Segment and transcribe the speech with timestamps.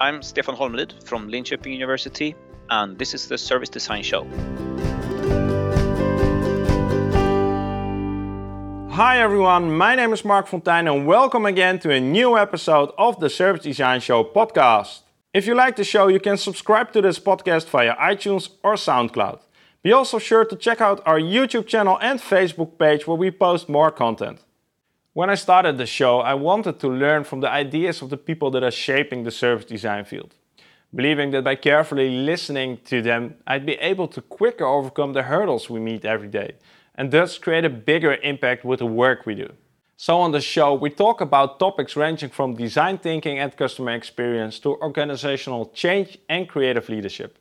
[0.00, 2.34] I'm Stefan Holmlid from Linköping University,
[2.68, 4.24] and this is the Service Design Show.
[8.90, 13.20] Hi everyone, my name is Marc Fonteijn and welcome again to a new episode of
[13.20, 15.02] the Service Design Show podcast.
[15.32, 19.40] If you like the show, you can subscribe to this podcast via iTunes or SoundCloud.
[19.84, 23.68] Be also sure to check out our YouTube channel and Facebook page where we post
[23.68, 24.40] more content.
[25.14, 28.50] When I started the show, I wanted to learn from the ideas of the people
[28.50, 30.34] that are shaping the service design field,
[30.92, 35.70] believing that by carefully listening to them, I'd be able to quicker overcome the hurdles
[35.70, 36.56] we meet every day
[36.96, 39.52] and thus create a bigger impact with the work we do.
[39.96, 44.58] So, on the show, we talk about topics ranging from design thinking and customer experience
[44.60, 47.38] to organizational change and creative leadership.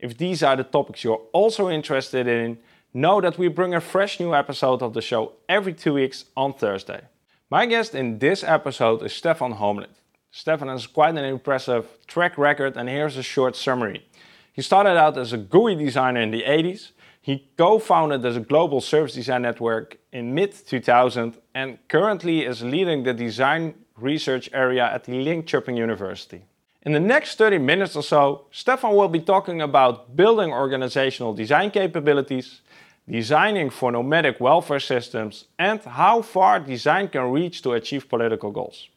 [0.00, 2.58] If these are the topics you're also interested in,
[2.98, 6.52] know that we bring a fresh new episode of the show every two weeks on
[6.52, 7.02] Thursday.
[7.48, 9.94] My guest in this episode is Stefan Holmlid.
[10.32, 14.04] Stefan has quite an impressive track record, and here's a short summary.
[14.52, 16.90] He started out as a GUI designer in the 80s.
[17.22, 22.62] He co founded as a global service design network in mid 2000 and currently is
[22.62, 26.42] leading the design research area at the Linköping University.
[26.82, 31.70] In the next 30 minutes or so, Stefan will be talking about building organizational design
[31.70, 32.60] capabilities,
[33.08, 38.88] designing for nomadic welfare systems, and how far design can reach to achieve political goals.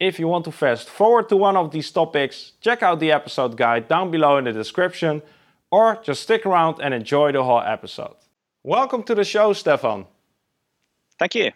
[0.00, 3.56] If you want to fast forward to one of these topics, check out the episode
[3.56, 5.22] guide down below in the description,
[5.70, 8.16] or just stick around and enjoy the whole episode.
[8.62, 10.06] Welcome to the show, Stefan.
[11.18, 11.52] Thank you.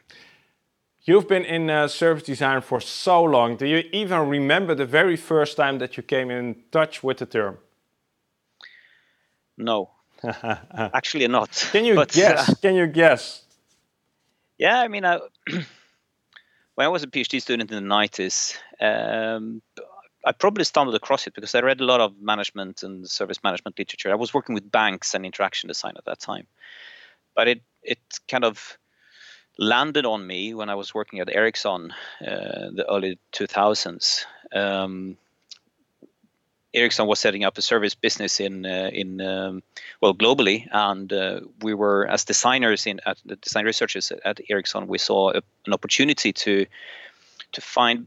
[1.02, 3.56] You've been in uh, service design for so long.
[3.56, 7.26] Do you even remember the very first time that you came in touch with the
[7.26, 7.58] term?
[9.56, 9.90] No,
[10.94, 11.50] actually not.
[11.72, 12.48] Can you but, guess?
[12.48, 13.42] Uh, Can you guess?
[14.58, 15.20] Yeah, I mean, I,
[16.74, 19.62] when I was a PhD student in the 90s, um,
[20.24, 23.78] I probably stumbled across it because I read a lot of management and service management
[23.78, 24.10] literature.
[24.10, 26.46] I was working with banks and interaction design at that time,
[27.34, 28.76] but it it kind of
[29.58, 34.24] landed on me when I was working at Ericsson, uh, the early 2000s.
[34.52, 35.16] Um,
[36.76, 39.62] Ericsson was setting up a service business in uh, in um,
[40.00, 44.86] well globally, and uh, we were as designers in at the design researchers at Ericsson,
[44.86, 46.66] we saw a, an opportunity to
[47.52, 48.06] to find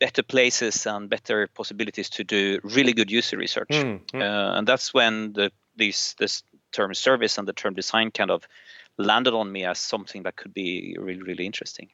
[0.00, 4.58] better places and better possibilities to do really good user research, mm, mm.
[4.58, 6.42] and that's when the these this
[6.72, 8.48] term service and the term design kind of
[8.98, 11.88] landed on me as something that could be really really interesting.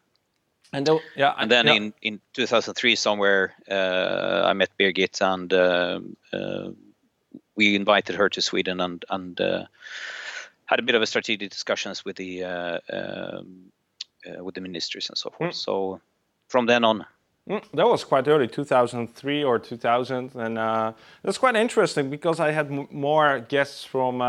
[0.73, 1.75] And the, yeah, and then yeah.
[1.75, 6.01] in in 2003 somewhere uh, I met Birgit and uh,
[6.33, 6.71] uh,
[7.57, 9.65] we invited her to Sweden and and uh,
[10.67, 13.73] had a bit of a strategic discussions with the uh, um,
[14.27, 15.53] uh, with the ministries and so forth.
[15.53, 15.55] Mm.
[15.55, 16.01] So
[16.49, 17.07] from then on.
[17.49, 20.59] Mm, that was quite early, 2003 or 2000, and
[21.23, 24.21] that's quite interesting because I had more guests from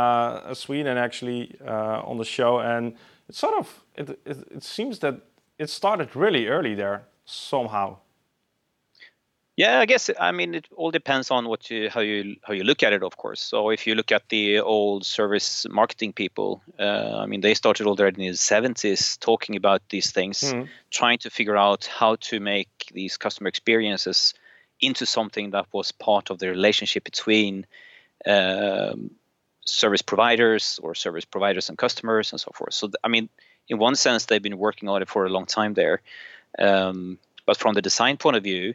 [0.53, 2.95] Sweden actually on the show, and
[3.27, 5.28] it sort of it, it, it seems that
[5.59, 7.97] it started really early there somehow.
[9.57, 12.63] Yeah, I guess I mean it all depends on what you how you how you
[12.63, 13.41] look at it, of course.
[13.41, 17.85] So if you look at the old service marketing people, uh, I mean they started
[17.85, 20.69] already in the seventies talking about these things, mm.
[20.91, 24.33] trying to figure out how to make these customer experiences
[24.79, 27.65] into something that was part of the relationship between
[28.25, 29.11] um,
[29.65, 32.73] service providers or service providers and customers and so forth.
[32.73, 33.27] So I mean
[33.69, 36.01] in one sense, they've been working on it for a long time there.
[36.57, 38.73] Um, but from the design point of view,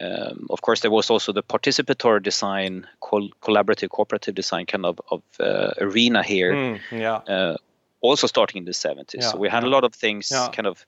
[0.00, 5.00] um, of course, there was also the participatory design, col- collaborative, cooperative design kind of,
[5.10, 6.52] of uh, arena here.
[6.52, 7.14] Mm, yeah.
[7.16, 7.56] Uh,
[8.00, 9.14] also starting in the 70s.
[9.14, 9.68] Yeah, so we had yeah.
[9.68, 10.48] a lot of things yeah.
[10.52, 10.84] kind of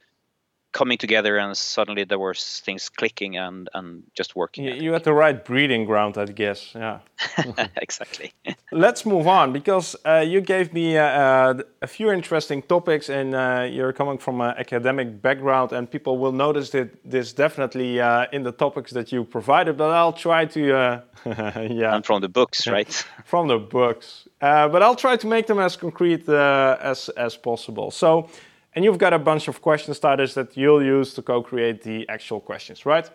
[0.77, 5.05] coming together and suddenly there were things clicking and and just working you, you had
[5.05, 6.99] the right breeding ground i guess yeah.
[7.87, 8.33] Exactly.
[8.73, 13.35] Let's move on because uh, you gave me uh, uh, a few interesting topics and
[13.35, 18.27] uh, you're coming from an academic background and people will notice that this definitely uh,
[18.33, 21.01] in the topics that you provided but i'll try to uh,
[21.71, 21.97] yeah.
[21.97, 22.93] And from the books right?
[23.25, 24.29] From the books.
[24.41, 27.91] But i'll try to make them as concrete as as possible.
[27.91, 28.29] So
[28.77, 32.41] and you've got a bunch of question starters that you'll use to co-create the actual
[32.41, 33.09] questions, right?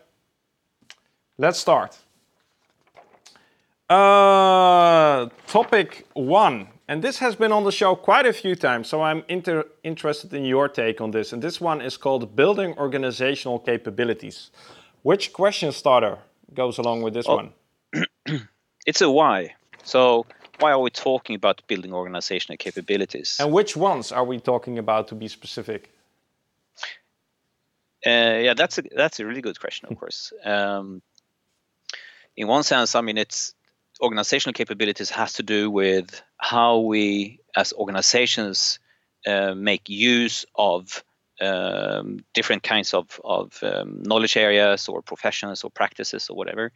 [1.37, 1.97] Let's start.
[3.87, 9.03] Uh, topic one, and this has been on the show quite a few times, so
[9.03, 11.31] I'm inter- interested in your take on this.
[11.31, 14.49] And this one is called Building Organizational Capabilities.
[15.03, 16.17] Which question starter
[16.53, 17.35] goes along with this oh.
[17.35, 17.53] one?
[18.87, 19.53] it's a why.
[19.83, 20.25] So
[20.61, 23.37] why are we talking about building organizational capabilities?
[23.39, 25.89] And which ones are we talking about to be specific?
[28.05, 30.33] Uh, yeah, that's a that's a really good question, of course.
[30.43, 31.01] Um,
[32.35, 33.53] in one sense, I mean, it's
[34.01, 38.79] organizational capabilities has to do with how we as organizations
[39.27, 41.03] uh, make use of
[41.41, 46.71] um, different kinds of, of um, knowledge areas or professions or practices or whatever.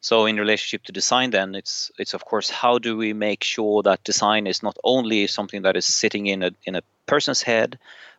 [0.00, 3.82] So in relationship to design, then it's it's of course how do we make sure
[3.82, 7.78] that design is not only something that is sitting in a in a person's head,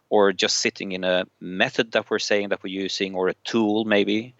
[0.10, 3.86] or just sitting in a method that we're saying that we're using or a tool
[3.86, 4.34] maybe.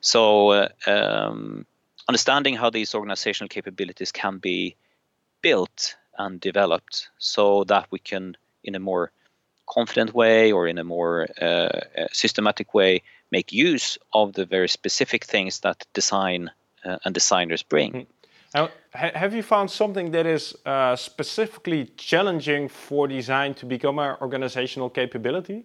[0.00, 1.66] So uh, um,
[2.08, 4.76] understanding how these organizational capabilities can be
[5.42, 9.10] built and developed so that we can in a more
[9.66, 14.68] confident way or in a more uh, uh, systematic way make use of the very
[14.68, 16.50] specific things that design
[16.84, 17.92] uh, and designers bring.
[17.92, 18.00] Hmm.
[18.54, 24.16] Now, have you found something that is uh, specifically challenging for design to become an
[24.20, 25.64] organizational capability?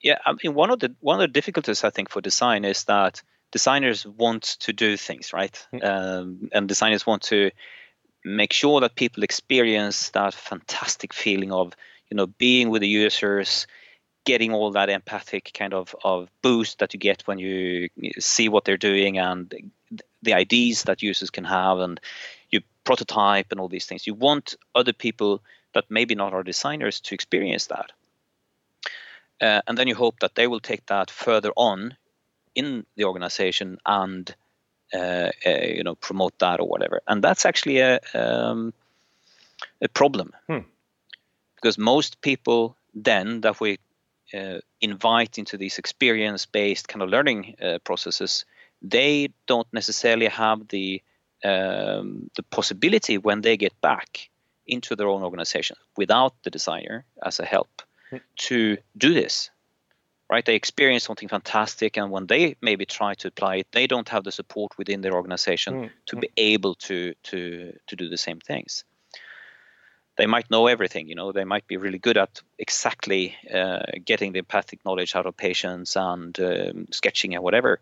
[0.00, 2.84] Yeah, I mean, one of the one of the difficulties I think for design is
[2.84, 3.22] that
[3.52, 5.84] designers want to do things right, mm.
[5.84, 7.50] um, and designers want to
[8.24, 11.74] make sure that people experience that fantastic feeling of
[12.10, 13.66] you know being with the users
[14.24, 17.88] getting all that empathic kind of, of boost that you get when you
[18.18, 19.72] see what they're doing and
[20.22, 21.98] the ideas that users can have and
[22.50, 24.06] you prototype and all these things.
[24.06, 27.92] You want other people that maybe not are designers to experience that.
[29.40, 31.96] Uh, and then you hope that they will take that further on
[32.54, 34.34] in the organization and
[34.92, 37.00] uh, uh, you know promote that or whatever.
[37.06, 38.74] And that's actually a um,
[39.80, 40.32] a problem.
[40.48, 40.68] Hmm.
[41.60, 43.78] Because most people then that we
[44.34, 48.44] uh, invite into these experience based kind of learning uh, processes
[48.82, 51.02] they don't necessarily have the
[51.44, 54.28] um, the possibility when they get back
[54.66, 58.18] into their own organization without the designer as a help hmm.
[58.36, 59.50] to do this
[60.30, 60.44] right?
[60.44, 64.24] They experience something fantastic, and when they maybe try to apply it, they don't have
[64.24, 65.90] the support within their organization mm.
[66.06, 68.84] to be able to to to do the same things.
[70.18, 71.32] They might know everything, you know.
[71.32, 75.96] They might be really good at exactly uh, getting the empathic knowledge out of patients
[75.96, 77.80] and um, sketching and whatever,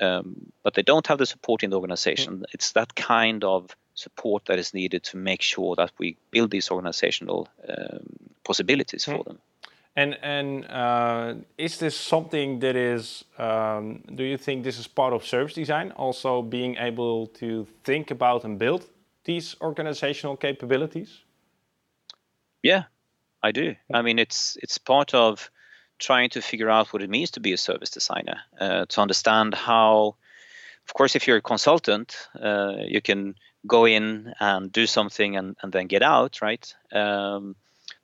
[0.00, 2.38] um, but they don't have the support in the organization.
[2.38, 2.44] Mm.
[2.52, 6.70] It's that kind of support that is needed to make sure that we build these
[6.70, 8.06] organizational um,
[8.44, 9.16] possibilities mm.
[9.16, 9.38] for them.
[9.96, 13.24] And and uh, is this something that is?
[13.38, 15.92] Um, do you think this is part of service design?
[15.96, 18.84] Also, being able to think about and build
[19.24, 21.24] these organizational capabilities.
[22.62, 22.84] Yeah,
[23.42, 23.74] I do.
[23.92, 25.50] I mean, it's it's part of
[25.98, 28.40] trying to figure out what it means to be a service designer.
[28.58, 30.16] Uh, to understand how,
[30.86, 33.34] of course, if you're a consultant, uh, you can
[33.66, 36.74] go in and do something and, and then get out, right?
[36.92, 37.56] Um,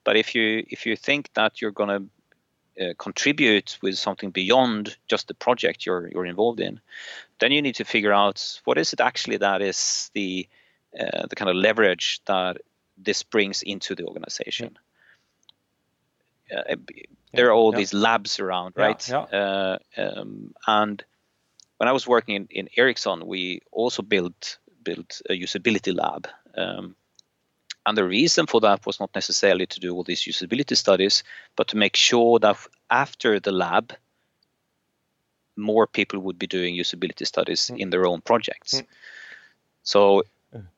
[0.04, 4.96] but if you if you think that you're going to uh, contribute with something beyond
[5.08, 6.80] just the project you're you're involved in,
[7.38, 10.48] then you need to figure out what is it actually that is the
[10.98, 12.58] uh, the kind of leverage that
[12.96, 14.78] this brings into the organization.
[16.50, 16.62] Yeah.
[16.70, 16.76] Uh,
[17.32, 17.78] there are all yeah.
[17.78, 19.08] these labs around, right?
[19.08, 21.02] Yeah, uh, um, and
[21.78, 26.28] when I was working in, in Ericsson, we also built built a usability lab.
[26.56, 26.94] Um,
[27.86, 31.24] and the reason for that was not necessarily to do all these usability studies,
[31.56, 32.56] but to make sure that
[32.90, 33.92] after the lab,
[35.56, 37.78] more people would be doing usability studies mm.
[37.78, 38.74] in their own projects.
[38.74, 38.86] Mm.
[39.82, 40.22] So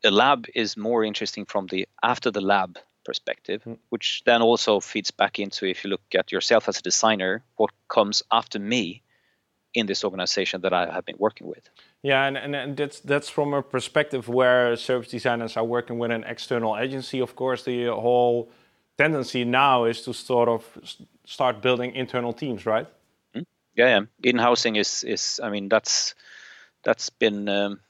[0.03, 3.79] the lab is more interesting from the after the lab perspective, mm.
[3.91, 7.71] which then also feeds back into if you look at yourself as a designer, what
[7.89, 9.03] comes after me
[9.75, 11.69] in this organization that I have been working with.
[12.03, 16.11] Yeah, and, and, and that's that's from a perspective where service designers are working with
[16.11, 17.21] an external agency.
[17.21, 18.51] Of course, the whole
[18.97, 20.63] tendency now is to sort of
[21.25, 22.87] start building internal teams, right?
[23.35, 23.43] Mm-hmm.
[23.75, 24.31] Yeah, yeah.
[24.31, 26.15] In housing is is I mean that's
[26.83, 27.81] that's been um,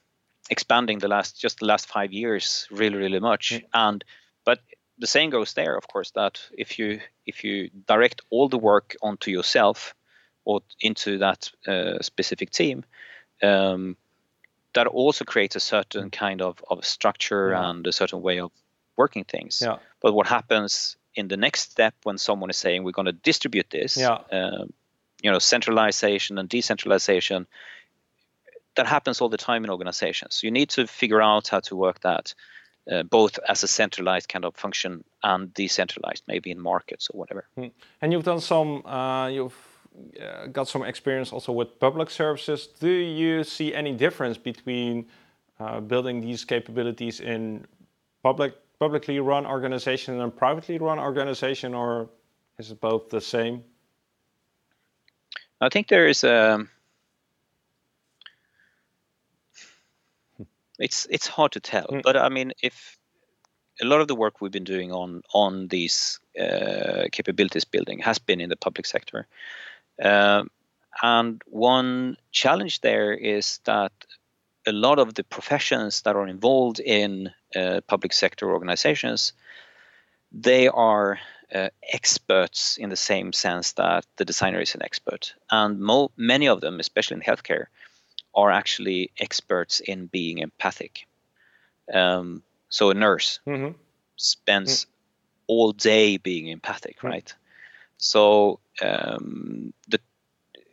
[0.50, 3.66] expanding the last just the last five years really really much, mm-hmm.
[3.74, 4.04] and
[4.44, 4.60] but
[4.98, 8.96] the same goes there, of course, that if you if you direct all the work
[9.02, 9.94] onto yourself
[10.44, 12.84] or into that uh, specific team,
[13.42, 13.96] um,
[14.74, 17.70] that also creates a certain kind of, of structure yeah.
[17.70, 18.52] and a certain way of
[18.96, 19.62] working things.
[19.64, 19.78] Yeah.
[20.00, 23.70] But what happens in the next step when someone is saying we're going to distribute
[23.70, 24.18] this, yeah.
[24.30, 24.72] um,
[25.22, 27.46] you know, centralization and decentralization,
[28.76, 30.40] that happens all the time in organizations.
[30.42, 32.34] You need to figure out how to work that.
[32.88, 37.44] Uh, both as a centralized kind of function and decentralized, maybe in markets or whatever.
[37.56, 37.66] Hmm.
[38.00, 39.58] And you've done some, uh, you've
[40.22, 42.68] uh, got some experience also with public services.
[42.78, 45.06] Do you see any difference between
[45.58, 47.66] uh, building these capabilities in
[48.22, 52.08] public publicly run organization and privately run organization, or
[52.58, 53.64] is it both the same?
[55.60, 56.66] I think there is a
[60.78, 61.86] it's it's hard to tell.
[61.86, 62.02] Mm.
[62.02, 62.98] But I mean, if
[63.80, 68.18] a lot of the work we've been doing on on these uh, capabilities building has
[68.18, 69.26] been in the public sector,
[70.02, 70.50] um,
[71.02, 73.92] and one challenge there is that
[74.66, 79.32] a lot of the professions that are involved in uh, public sector organizations,
[80.32, 81.18] they are
[81.54, 86.48] uh, experts in the same sense that the designer is an expert, and mo- many
[86.48, 87.66] of them, especially in healthcare,
[88.36, 91.06] are actually experts in being empathic.
[91.92, 93.72] Um, so a nurse mm-hmm.
[94.16, 94.88] spends mm.
[95.46, 97.08] all day being empathic, mm.
[97.08, 97.34] right?
[97.98, 99.98] So um, the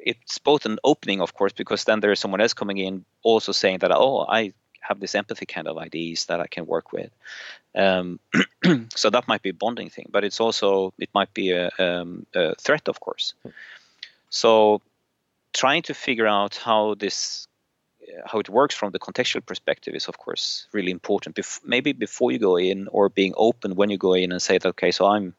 [0.05, 3.53] it's both an opening, of course, because then there is someone else coming in also
[3.53, 4.51] saying that, oh, I
[4.81, 7.09] have this empathy kind of ideas that I can work with.
[7.73, 8.19] Um,
[8.95, 12.25] so that might be a bonding thing, but it's also it might be a, um,
[12.35, 13.33] a threat, of course.
[13.43, 13.49] Hmm.
[14.29, 14.81] So
[15.53, 17.47] trying to figure out how this
[18.25, 22.31] how it works from the contextual perspective is of course really important Bef- maybe before
[22.31, 25.05] you go in or being open when you go in and say that okay so
[25.05, 25.35] i'm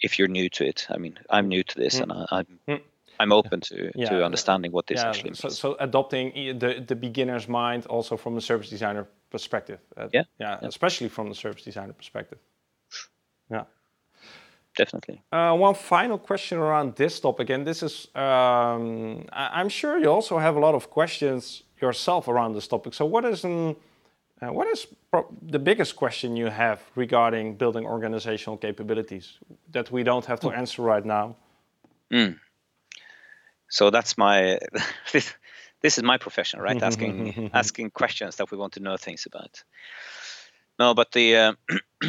[0.00, 2.02] if you're new to it i mean i'm new to this mm.
[2.02, 2.80] and I, am I'm, mm.
[3.20, 4.08] I'm open to, yeah.
[4.08, 5.08] to understanding what this yeah.
[5.08, 5.38] actually means.
[5.38, 9.78] So, so, adopting the, the beginner's mind also from the service designer perspective.
[9.96, 10.24] Uh, yeah.
[10.38, 10.58] yeah.
[10.60, 12.38] Yeah, especially from the service designer perspective.
[13.50, 13.64] Yeah.
[14.76, 15.22] Definitely.
[15.30, 20.10] Uh, one final question around this topic, and this is, um, I, am sure you
[20.10, 22.94] also have a lot of questions yourself around this topic.
[22.94, 23.76] So, what is an,
[24.42, 24.86] uh, what is
[25.42, 29.38] the biggest question you have regarding building organizational capabilities
[29.70, 30.58] that we don't have to hmm.
[30.58, 31.36] answer right now?
[32.12, 32.38] Mm
[33.74, 34.58] so that's my
[35.12, 35.34] this,
[35.82, 39.62] this is my profession right asking asking questions that we want to know things about
[40.78, 41.52] no but the uh,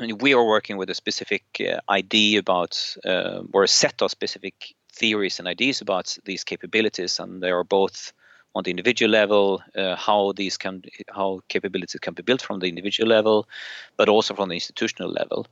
[0.00, 4.10] Mean, we are working with a specific uh, idea about uh, or a set of
[4.10, 8.12] specific theories and ideas about these capabilities and they are both
[8.54, 10.82] on the individual level uh, how these can
[11.14, 13.48] how capabilities can be built from the individual level
[13.96, 15.46] but also from the institutional level.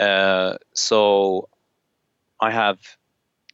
[0.00, 1.48] Uh, so
[2.40, 2.78] i have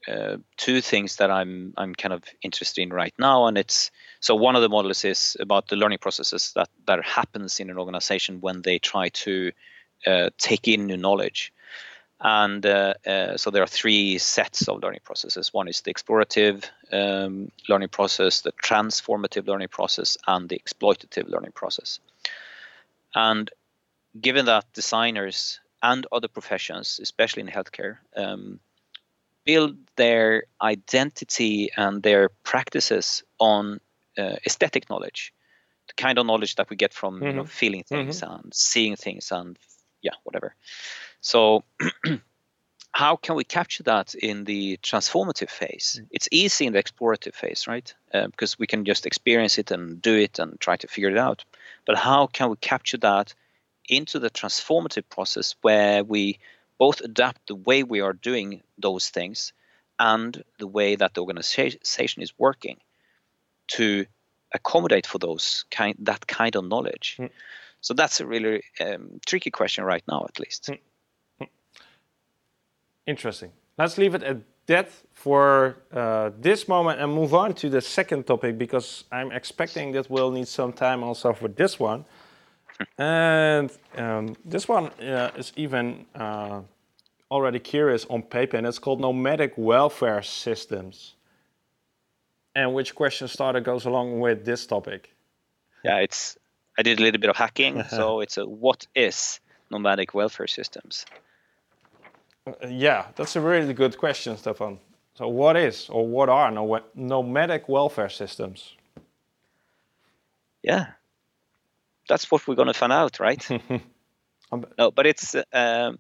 [0.07, 4.35] uh, two things that I'm I'm kind of interested in right now, and it's so
[4.35, 8.43] one of the models is about the learning processes that that happens in an organization
[8.43, 9.51] when they try to
[10.07, 11.53] uh, take in new knowledge,
[12.21, 15.53] and uh, uh so there are three sets of learning processes.
[15.53, 21.53] One is the explorative um, learning process, the transformative learning process, and the exploitative learning
[21.53, 22.01] process.
[23.15, 23.51] And
[24.21, 28.61] given that designers and other professions, especially in healthcare, um,
[29.45, 33.81] build their identity and their practices on
[34.17, 35.33] uh, aesthetic knowledge,
[35.89, 37.27] the kind of knowledge that we get from mm-hmm.
[37.27, 37.49] you know, mm-hmm.
[37.49, 38.33] feeling things mm-hmm.
[38.33, 39.59] and seeing things and
[40.05, 40.55] yeah, whatever.
[41.21, 41.65] So,
[42.93, 45.99] how can we capture that in the transformative phase?
[46.01, 46.07] Mm.
[46.13, 47.93] It's easy in the explorative phase, right?
[48.13, 51.19] Uh, because we can just experience it and do it and try to figure it
[51.19, 51.45] out.
[51.87, 53.35] But how can we capture that
[53.89, 56.39] into the transformative process where we
[56.79, 59.53] both adapt the way we are doing those things
[59.99, 62.79] and the way that the organization is working
[63.67, 64.07] to
[64.53, 67.17] accommodate for those kind that kind of knowledge.
[67.19, 67.31] Mm.
[67.85, 70.71] So that's a really um, tricky question right now, at least.
[71.41, 71.49] Mm.
[73.07, 73.53] Interesting.
[73.79, 78.27] Let's leave it at that for uh, this moment and move on to the second
[78.27, 82.05] topic because I'm expecting that we'll need some time also for this one
[82.99, 86.61] and um, this one uh, is even uh,
[87.31, 91.15] already curious on paper, and it's called nomadic welfare systems.
[92.55, 95.15] And which question starter goes along with this topic?
[95.85, 96.37] Yeah, it's
[96.79, 99.41] I did a little bit of hacking, so it's a what is
[99.71, 101.07] nomadic welfare systems?
[102.47, 104.79] Uh, yeah, that's a really good question, Stefan.
[105.15, 106.51] So, what is or what are
[106.95, 108.75] nomadic welfare systems?
[110.63, 110.87] Yeah,
[112.09, 113.49] that's what we're going to find out, right?
[114.79, 115.99] no, but it's um,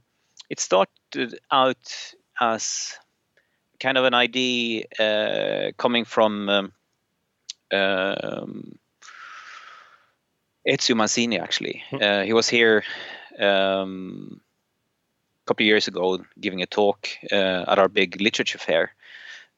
[0.50, 2.98] it started out as
[3.78, 6.72] kind of an idea uh, coming from um,
[7.72, 8.78] um,
[10.66, 11.40] Ezio Manzini.
[11.40, 11.96] Actually, hmm.
[12.00, 12.84] uh, he was here
[13.38, 14.40] um,
[15.44, 18.94] a couple of years ago giving a talk uh, at our big literature fair,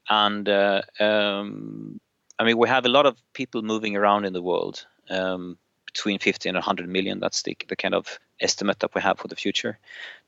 [0.08, 2.00] and uh, um,
[2.38, 4.86] I mean we have a lot of people moving around in the world.
[5.08, 5.58] Um,
[5.96, 7.20] between 50 and 100 million.
[7.20, 9.78] That's the, the kind of estimate that we have for the future.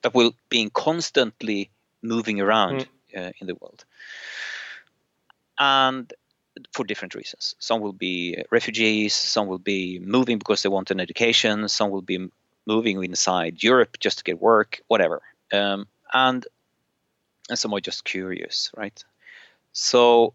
[0.01, 1.69] That will be constantly
[2.01, 3.27] moving around mm.
[3.27, 3.85] uh, in the world.
[5.59, 6.11] And
[6.73, 7.55] for different reasons.
[7.59, 12.01] Some will be refugees, some will be moving because they want an education, some will
[12.01, 12.29] be
[12.65, 15.21] moving inside Europe just to get work, whatever.
[15.51, 16.45] Um, and
[17.49, 19.03] and some are just curious, right?
[19.73, 20.33] So,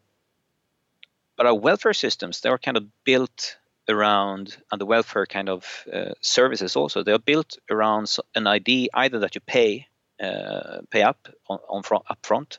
[1.36, 3.56] but our welfare systems they are kind of built
[3.88, 8.88] around and the welfare kind of uh, services also they are built around an ID
[8.94, 9.86] either that you pay
[10.20, 12.58] uh, pay up on, on front, up front,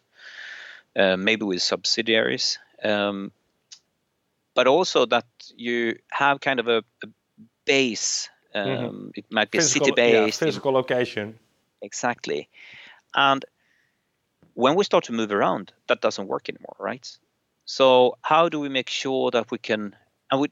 [0.95, 3.31] uh, maybe with subsidiaries, um,
[4.55, 7.07] but also that you have kind of a, a
[7.65, 8.29] base.
[8.55, 9.09] Um, mm-hmm.
[9.15, 11.37] It might be physical, city based, yeah, physical location.
[11.81, 12.49] Exactly,
[13.13, 13.45] and
[14.55, 17.17] when we start to move around, that doesn't work anymore, right?
[17.65, 19.95] So how do we make sure that we can,
[20.31, 20.49] and we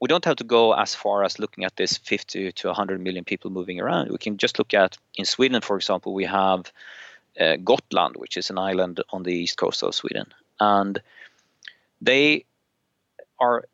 [0.00, 3.24] we don't have to go as far as looking at this 50 to 100 million
[3.24, 4.10] people moving around.
[4.10, 6.72] We can just look at in Sweden, for example, we have
[7.40, 10.26] uh, Gotland, which is an island on the east coast of Sweden,
[10.60, 11.00] and
[12.00, 12.44] they
[13.38, 13.64] are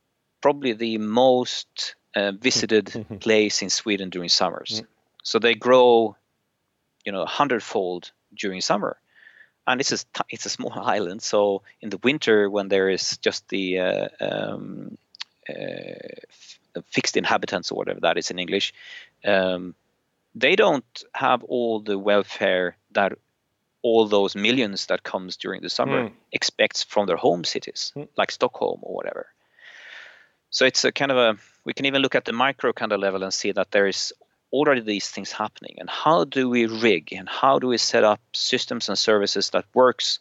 [0.41, 4.83] probably the most uh, visited place in Sweden during summers.
[4.83, 4.87] Mm.
[5.23, 6.17] So they grow,
[7.05, 8.99] you know, a hundredfold during summer,
[9.67, 11.23] and it's a it's a small island.
[11.23, 14.99] So in the winter, when there is just the uh, um,
[15.49, 18.75] uh, fixed inhabitants or whatever that is in English,
[19.25, 19.75] um,
[20.35, 23.13] they don't have all the welfare that
[23.83, 26.13] all those millions that comes during the summer mm.
[26.33, 28.09] expects from their home cities, mm.
[28.17, 29.27] like Stockholm or whatever.
[30.55, 33.01] So it's a kind of a we can even look at the micro kind of
[33.01, 34.13] level and see that there is
[34.53, 38.21] already these things happening and how do we rig and how do we set up
[38.33, 40.21] systems and services that works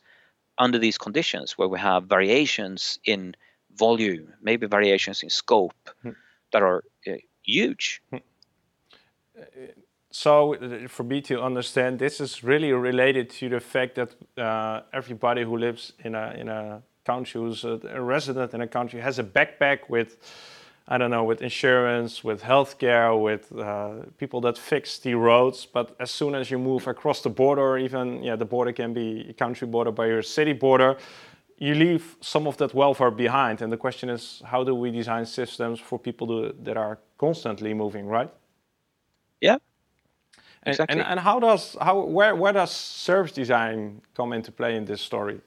[0.58, 3.36] under these conditions where we have variations in
[3.76, 6.12] volume, maybe variations in scope hmm.
[6.52, 7.12] that are uh,
[7.44, 8.02] huge.
[8.10, 8.18] Hmm.
[10.10, 14.82] So, uh, for me to understand, this is really related to the fact that uh,
[14.94, 19.02] everybody who lives in a in a country, who's a, a resident in a country,
[19.02, 20.18] has a backpack with
[20.86, 25.66] I don't know, with insurance, with healthcare, with uh, people that fix the roads.
[25.66, 29.28] But as soon as you move across the border, even yeah, the border can be
[29.30, 30.98] a country border by your city border,
[31.58, 33.62] you leave some of that welfare behind.
[33.62, 37.74] And the question is, how do we design systems for people to, that are constantly
[37.74, 38.30] moving, right?
[39.40, 39.60] Yeah.
[40.64, 41.00] And, exactly.
[41.00, 45.02] and, and how does how where where does service design come into play in this
[45.02, 45.40] story?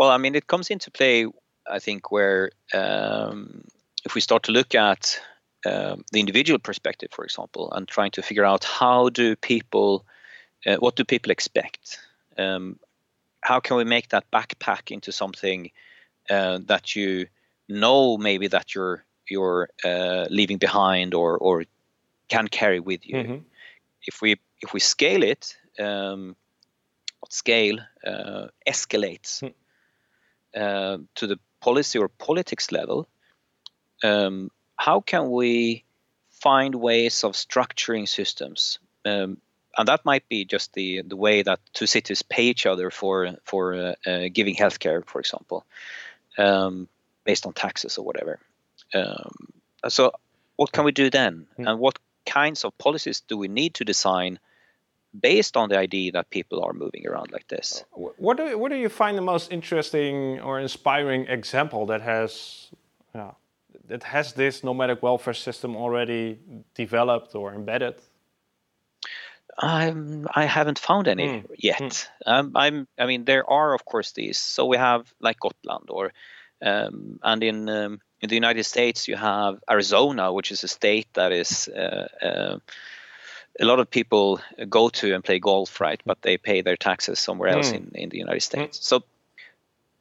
[0.00, 1.26] Well, I mean, it comes into play,
[1.70, 3.64] I think, where um,
[4.02, 5.20] if we start to look at
[5.66, 10.06] um, the individual perspective, for example, and trying to figure out how do people,
[10.64, 11.98] uh, what do people expect?
[12.38, 12.78] Um,
[13.42, 15.70] how can we make that backpack into something
[16.30, 17.26] uh, that you
[17.68, 21.64] know maybe that you're you're uh, leaving behind or or
[22.28, 23.16] can carry with you.
[23.16, 23.38] Mm-hmm.
[24.06, 26.36] If we if we scale it, um,
[27.20, 29.52] what scale uh, escalates mm.
[30.56, 33.08] Uh, to the policy or politics level,
[34.02, 35.84] um, how can we
[36.30, 39.38] find ways of structuring systems um,
[39.76, 43.36] and that might be just the the way that two cities pay each other for
[43.44, 45.64] for uh, uh, giving healthcare, for example,
[46.38, 46.88] um,
[47.24, 48.38] based on taxes or whatever.
[48.94, 49.48] Um,
[49.88, 50.12] so,
[50.56, 51.68] what can we do then, mm.
[51.68, 54.38] and what kinds of policies do we need to design
[55.18, 57.84] based on the idea that people are moving around like this?
[57.92, 62.70] What do what do you find the most interesting or inspiring example that has?
[63.14, 63.32] Yeah,
[63.88, 66.38] that has this nomadic welfare system already
[66.74, 67.96] developed or embedded
[69.60, 71.46] I'm, I haven't found any mm.
[71.56, 71.80] yet.
[71.80, 72.08] Mm.
[72.26, 74.38] Um, I'm, I mean, there are of course these.
[74.38, 76.12] So we have like Gotland, or
[76.62, 81.08] um, and in um, in the United States you have Arizona, which is a state
[81.14, 82.58] that is uh, uh,
[83.58, 86.00] a lot of people go to and play golf, right?
[86.04, 87.76] But they pay their taxes somewhere else mm.
[87.76, 88.58] in, in the United hmm.
[88.58, 88.86] States.
[88.86, 89.02] So,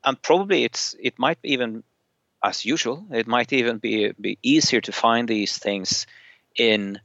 [0.04, 1.84] and probably it's it might even,
[2.44, 6.06] as usual, it might even be be easier to find these things
[6.56, 7.00] in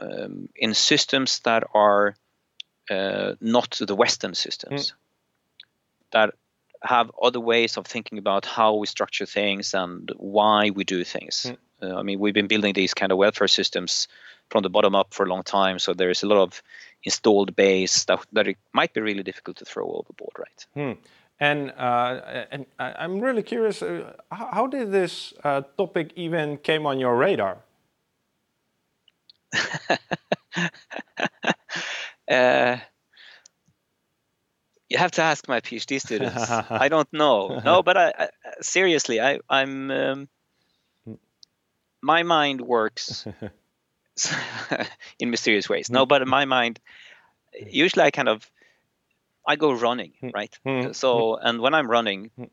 [0.00, 2.14] um, in systems that are
[2.90, 4.94] uh, not the Western systems, mm.
[6.12, 6.34] that
[6.82, 11.52] have other ways of thinking about how we structure things and why we do things.
[11.82, 14.08] Uh, I mean, we've been building these kind of welfare systems
[14.50, 16.62] from the bottom up for a long time, so there is a lot of
[17.04, 20.66] installed base that that it might be really difficult to throw overboard, right?
[20.76, 20.96] Mm.
[21.40, 26.98] And, uh, and I'm really curious, uh, how did this uh, topic even came on
[26.98, 27.58] your radar?
[32.28, 32.78] uh,
[34.88, 36.50] you have to ask my PhD students.
[36.70, 37.60] I don't know.
[37.64, 38.28] No, but I, I
[38.60, 40.28] seriously, I, am um,
[42.02, 43.26] my mind works
[45.18, 45.90] in mysterious ways.
[45.90, 46.80] No, but in my mind,
[47.54, 48.50] usually I kind of
[49.46, 50.30] I go running, hmm.
[50.34, 50.58] right?
[50.64, 50.92] Hmm.
[50.92, 52.44] so, and when I'm running, hmm.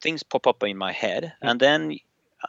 [0.00, 1.98] things pop up in my head, and then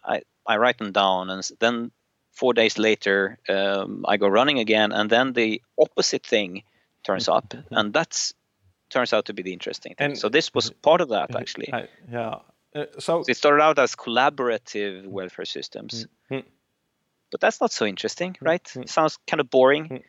[0.03, 1.91] I I write them down, and then
[2.39, 6.63] four days later um, i go running again and then the opposite thing
[7.03, 8.33] turns up and that's
[8.89, 11.69] turns out to be the interesting thing and, so this was part of that actually
[11.73, 12.35] I, yeah
[12.75, 16.47] Uh, so, so, it started out as collaborative welfare systems, mm-hmm.
[17.31, 18.45] but that's not so interesting, Mm-hmm.
[18.45, 18.75] right?
[18.75, 20.03] It sounds kind of boring.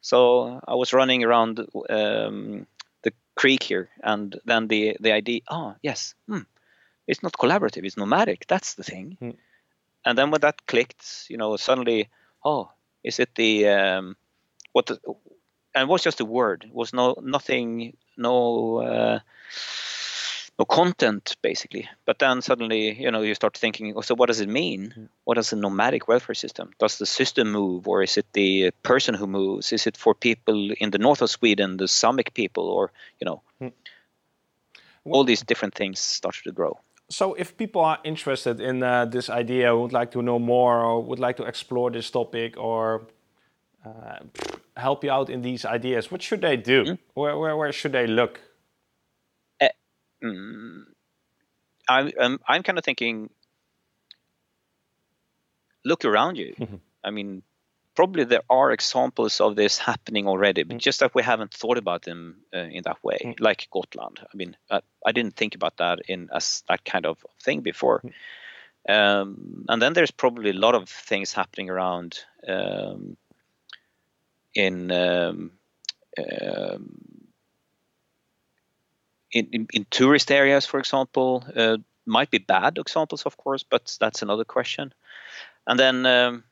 [0.00, 1.60] So I was running around
[1.90, 2.66] um,
[3.02, 6.44] the creek here, and then the the idea, oh yes, hmm,
[7.06, 8.46] it's not collaborative, it's nomadic.
[8.46, 9.18] That's the thing.
[9.20, 9.36] Mm.
[10.06, 12.08] And then when that clicked, you know, suddenly,
[12.42, 12.70] oh,
[13.04, 14.16] is it the um,
[14.72, 14.86] what?
[14.86, 14.98] The,
[15.74, 16.64] and it was just a word.
[16.64, 18.78] It was no nothing, no.
[18.78, 19.18] Uh,
[20.60, 21.88] no content basically.
[22.04, 25.08] But then suddenly you know you start thinking oh, so what does it mean?
[25.24, 26.66] What is a nomadic welfare system?
[26.78, 29.72] Does the system move or is it the person who moves?
[29.72, 33.42] Is it for people in the north of sweden the samic people or you know
[35.12, 36.78] all these different things started to grow?
[37.08, 41.02] So if people are interested in uh, this idea would like to know more or
[41.02, 43.06] would like to explore this topic or
[43.84, 44.18] uh,
[44.76, 46.84] help you out in these ideas what should they do?
[46.84, 46.98] Mm.
[47.14, 48.40] where, where, where should they look
[50.22, 50.82] mm,
[51.88, 53.30] I'm, I'm I'm kind of thinking
[55.84, 56.54] look around you.
[57.04, 57.42] I mean
[57.96, 62.02] probably there are examples of this happening already but just that we haven't thought about
[62.02, 64.20] them uh, in that way like Gotland.
[64.20, 68.02] I mean I, I didn't think about that in as that kind of thing before.
[68.88, 73.16] Um, and then there's probably a lot of things happening around um,
[74.54, 75.52] in um,
[76.18, 76.99] um,
[79.32, 83.96] in, in, in tourist areas, for example, uh, might be bad examples, of course, but
[84.00, 84.92] that's another question.
[85.66, 86.44] And then, um,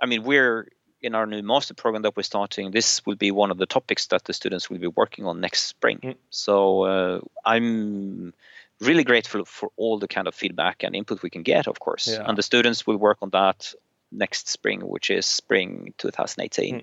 [0.00, 0.68] I mean, we're
[1.00, 2.70] in our new master program that we're starting.
[2.70, 5.62] This will be one of the topics that the students will be working on next
[5.66, 6.00] spring.
[6.02, 6.16] Mm.
[6.30, 8.32] So uh, I'm
[8.80, 12.08] really grateful for all the kind of feedback and input we can get, of course.
[12.08, 12.24] Yeah.
[12.26, 13.72] And the students will work on that
[14.10, 16.76] next spring, which is spring 2018.
[16.76, 16.82] Mm.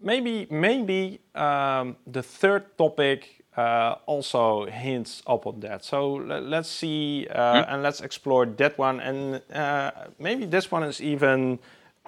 [0.00, 5.84] maybe maybe um, the third topic uh, also hints upon that.
[5.84, 9.00] So le- let's see uh, and let's explore that one.
[9.00, 11.58] And uh, maybe this one is even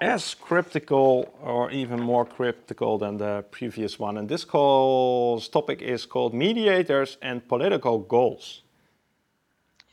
[0.01, 4.19] as cryptical or even more cryptical than the previous one.
[4.19, 8.63] And this calls topic is called mediators and political goals.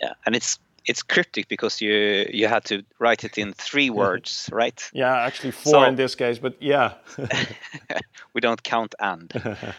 [0.01, 4.49] Yeah, and it's it's cryptic because you you had to write it in three words,
[4.51, 4.89] right?
[4.93, 6.93] Yeah, actually four So- in this case, but yeah.
[8.33, 9.31] we don't count and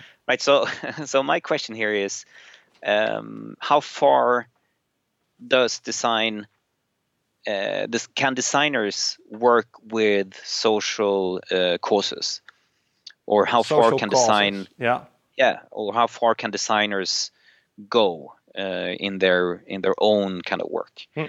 [0.28, 0.66] right so
[1.04, 2.24] so my question here is
[2.86, 4.46] um, how far
[5.46, 6.46] does design
[7.46, 12.42] uh, this, can designers work with social uh, causes
[13.26, 14.26] or how far can causes.
[14.26, 15.00] design Yeah.
[15.38, 17.30] yeah or how far can designers
[17.88, 21.26] go uh, in their in their own kind of work Hmm.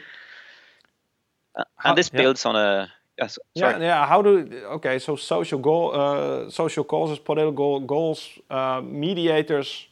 [1.55, 2.21] Uh, and this yeah.
[2.21, 4.05] builds on a yes, Yeah, yeah.
[4.07, 4.99] How do okay?
[4.99, 9.87] So social goal, uh, social causes, political goals, uh, mediators.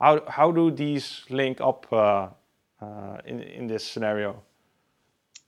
[0.00, 2.28] How how do these link up uh,
[2.80, 4.42] uh, in in this scenario?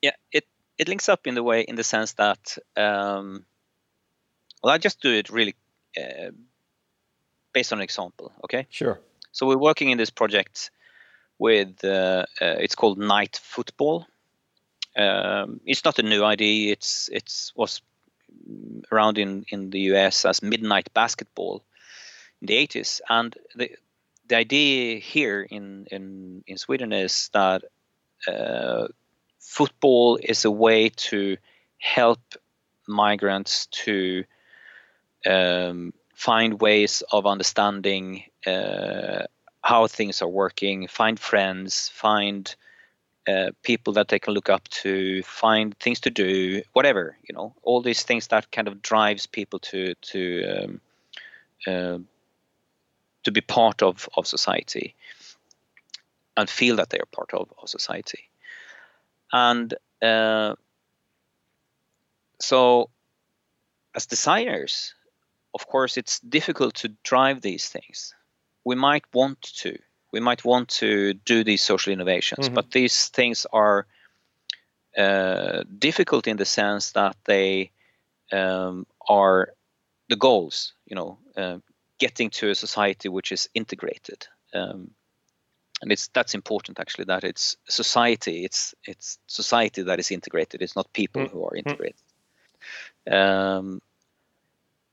[0.02, 0.44] yeah it
[0.76, 3.44] it links up in the way in the sense that um,
[4.62, 5.54] well i just do it really
[5.96, 6.30] uh,
[7.52, 8.98] based on an example okay Sure.
[9.32, 10.70] so we're working in this project
[11.38, 14.07] with uh, uh, it's called night football.
[14.97, 16.73] Um, it's not a new idea.
[16.73, 17.83] It's it's was
[18.92, 21.64] around in in the us as midnight basketball
[22.40, 23.70] in the 80s and the
[24.29, 27.64] the idea here in in in sweden is that
[28.27, 28.88] uh,
[29.38, 31.37] football is a way to
[31.79, 32.20] help
[32.87, 34.25] migrants to
[35.27, 39.25] um, find ways of understanding uh,
[39.64, 42.55] how things are working, find friends, find
[43.27, 47.55] uh, people that they can look up to, find things to do, whatever you know,
[47.62, 50.81] all these things that kind of drives people to to um,
[51.66, 51.98] uh,
[53.22, 54.94] to be part of of society
[56.37, 58.29] and feel that they are part of, of society.
[59.33, 59.72] And
[60.03, 60.57] uh,
[62.38, 62.90] so
[63.94, 64.92] as designers
[65.55, 68.14] of course it's difficult to drive these things
[68.64, 69.79] we might want to
[70.12, 72.55] we might want to do these social innovations Mhm.
[72.55, 73.87] but these things are
[74.96, 77.70] uh, difficult in the sense that they
[78.33, 79.48] um, are
[80.09, 81.59] the goals you know uh,
[81.98, 84.90] getting to a society which is integrated um,
[85.83, 90.77] and it's that's important actually that it's society it's it's society that is integrated it's
[90.77, 91.31] not people Mm.
[91.31, 92.00] who are integrated
[93.11, 93.81] um,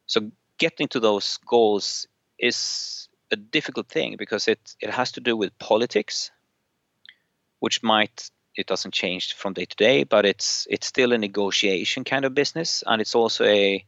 [0.08, 2.08] so getting to those goals
[2.40, 6.32] is a difficult thing because it it has to do with politics
[7.60, 12.04] which might it doesn't change from day to day but it's it's still a negotiation
[12.04, 13.86] kind of business and it's also a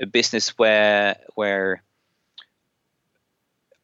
[0.00, 1.82] a business where where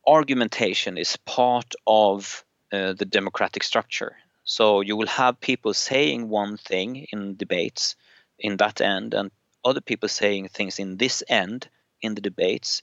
[0.08, 4.16] argumentation is part of uh, the democratic structure.
[4.44, 7.94] So you will have people saying one thing in debates
[8.38, 9.30] in that end, and
[9.64, 11.68] other people saying things in this end
[12.00, 12.82] in the debates,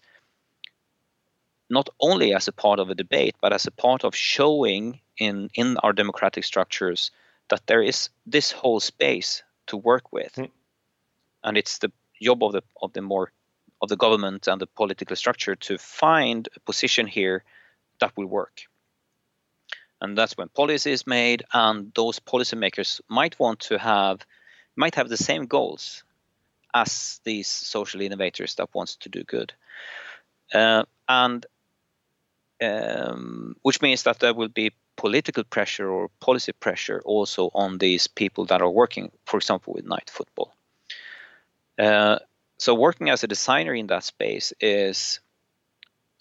[1.76, 5.50] not only as a part of a debate, but as a part of showing in,
[5.54, 7.12] in our democratic structures
[7.50, 10.34] that there is this whole space to work with.
[10.36, 10.50] Mm.
[11.44, 13.32] And it's the job of the of the more
[13.82, 17.44] of the government and the political structure to find a position here
[18.00, 18.62] that will work.
[20.02, 24.26] And that's when policy is made, and those policymakers might want to have
[24.76, 26.04] might have the same goals
[26.74, 29.54] as these social innovators that wants to do good.
[30.54, 31.46] Uh, and
[32.62, 38.08] um, which means that there will be political pressure or policy pressure also on these
[38.08, 40.54] people that are working, for example, with night football.
[41.78, 42.20] Uh,
[42.58, 45.20] so working as a designer in that space is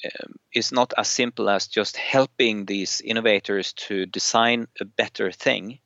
[0.04, 5.78] um, is not as simple as just helping these innovators to design a better thing,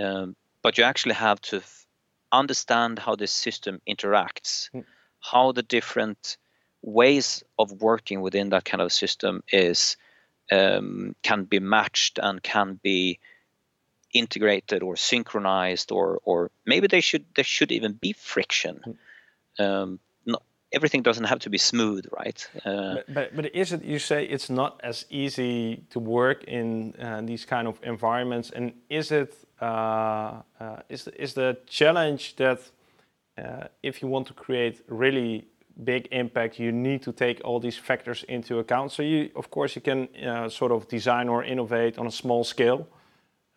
[0.00, 1.86] um, but you actually have to f-
[2.32, 4.84] understand how the system interacts, mm.
[5.20, 6.38] how the different
[6.86, 9.96] ways of working within that kind of system is
[10.52, 13.18] um, can be matched and can be
[14.14, 18.80] integrated or synchronized or or maybe they should there should even be friction.
[18.84, 19.62] Hmm.
[19.62, 22.48] um, not, everything doesn't have to be smooth right?
[22.64, 26.94] Uh, but, but, but is it you say it's not as easy to work in
[27.00, 28.50] uh, these kind of environments.
[28.50, 32.60] And is it uh, uh is, is the challenge that
[33.36, 35.46] uh, if you want to create really
[35.84, 38.92] big impact, you need to take all these factors into account.
[38.92, 42.44] So you, of course, you can uh, sort of design or innovate on a small
[42.44, 42.88] scale.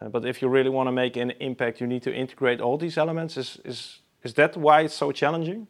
[0.01, 2.77] Uh, but if you really want to make an impact, you need to integrate all
[2.77, 3.37] these elements.
[3.37, 5.67] Is is is that why it's so challenging?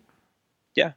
[0.75, 0.93] Yeah,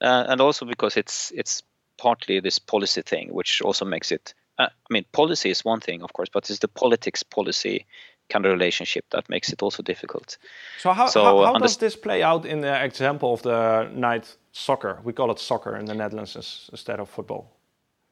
[0.00, 1.62] uh, and also because it's it's
[1.96, 4.34] partly this policy thing, which also makes it.
[4.58, 7.84] Uh, I mean, policy is one thing, of course, but it's the politics policy
[8.28, 10.38] kind of relationship that makes it also difficult.
[10.78, 14.36] So how, so how, how does this play out in the example of the night
[14.56, 15.00] soccer?
[15.04, 17.52] We call it soccer in the Netherlands instead of football.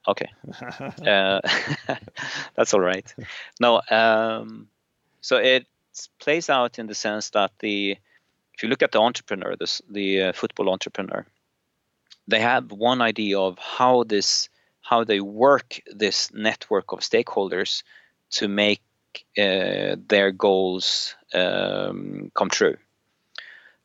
[0.07, 0.31] Okay,
[1.07, 1.41] uh,
[2.57, 3.15] that's all right.
[3.61, 4.69] No, um,
[5.21, 5.67] so it
[6.19, 7.97] plays out in the sense that the
[8.53, 11.27] if you look at the entrepreneur, this, the uh, football entrepreneur,
[12.29, 14.49] they have one idea of how this
[14.83, 17.83] how they work this network of stakeholders
[18.31, 18.83] to make
[19.39, 22.77] uh, their goals um, come true.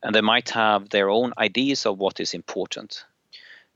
[0.02, 3.06] And they might have their own ideas of what is important.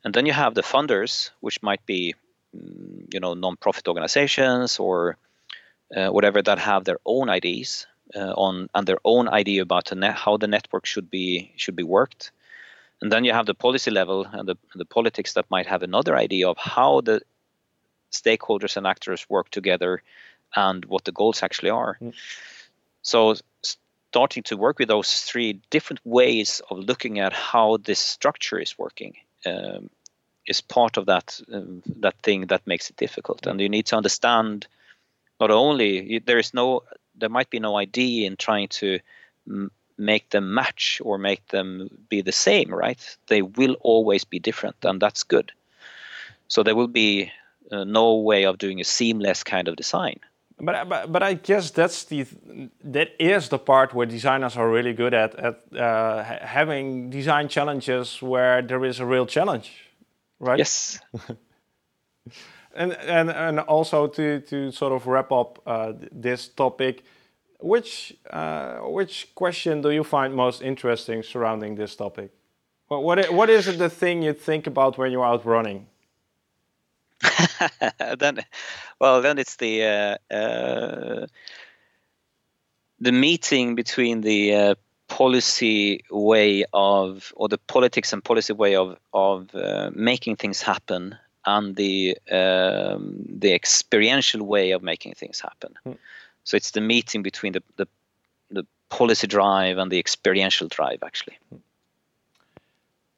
[0.03, 2.15] And then you have the funders, which might be,
[2.55, 5.17] mm, you know, non-profit organizations or
[5.95, 9.95] uh, whatever that have their own ideas uh, on and their own idea about the
[9.95, 12.31] net, how the network should be should be worked.
[13.01, 16.15] And then you have the policy level and the, the politics that might have another
[16.15, 17.21] idea of how the
[18.11, 20.01] stakeholders and actors work together
[20.55, 21.97] and what the goals actually are.
[22.01, 22.13] Mm.
[23.01, 23.35] So
[24.13, 28.77] starting to work with those three different ways of looking at how this structure is
[28.77, 29.15] working
[29.47, 29.89] um,
[30.45, 33.47] is part of that um, that thing that makes it difficult.
[33.47, 34.67] And you need to understand
[35.39, 36.83] not only there is no
[37.15, 38.99] there might be no idea in trying to
[39.47, 43.17] m- make them match or make them be the same, right?
[43.27, 45.51] They will always be different, and that's good.
[46.47, 47.31] So there will be
[47.71, 50.19] uh, no way of doing a seamless kind of design.
[50.59, 52.25] But, but but I guess that's the
[52.83, 58.21] that is the part where designers are really good at at uh, having design challenges
[58.21, 59.71] where there is a real challenge,
[60.39, 60.59] right?
[60.59, 60.99] Yes.
[62.75, 67.03] and and and also to to sort of wrap up uh, this topic,
[67.59, 72.31] which uh, which question do you find most interesting surrounding this topic?
[72.87, 75.87] What what what is it the thing you think about when you're out running?
[78.19, 78.39] then,
[79.03, 81.27] well, then it's the uh, uh,
[83.01, 84.75] the meeting between the uh,
[85.09, 91.17] policy way of, or the politics and policy way of of uh, making things happen,
[91.45, 95.73] and the um, the experiential way of making things happen.
[95.83, 95.97] Hmm.
[96.45, 97.87] So it's the meeting between the, the
[98.51, 101.37] the policy drive and the experiential drive, actually.
[101.49, 101.57] Hmm.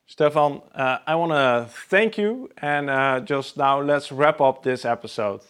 [0.08, 2.50] Stefan, uh, I want to thank you.
[2.58, 5.42] And uh, just now, let's wrap up this episode.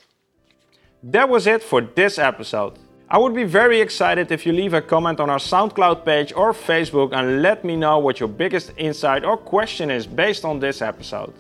[1.04, 2.80] That was it for this episode.
[3.08, 6.54] I would be very excited if you leave a comment on our SoundCloud page or
[6.54, 10.82] Facebook and let me know what your biggest insight or question is based on this
[10.82, 11.34] episode.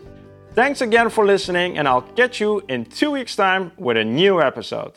[0.53, 4.41] Thanks again for listening, and I'll catch you in two weeks' time with a new
[4.41, 4.93] episode.